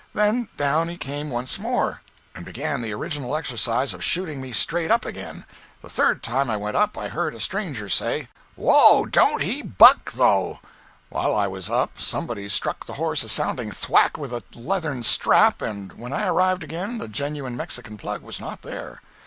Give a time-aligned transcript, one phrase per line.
[0.15, 2.01] And then down he came once more,
[2.33, 5.45] and began the original exercise of shooting me straight up again.
[5.83, 8.27] The third time I went up I heard a stranger say:
[8.57, 10.59] 180.jpg (50K) "Oh, don't he buck, though!"
[11.09, 15.61] While I was up, somebody struck the horse a sounding thwack with a leathern strap,
[15.61, 19.03] and when I arrived again the Genuine Mexican Plug was not there.